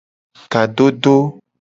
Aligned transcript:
Kadodo. 0.51 1.15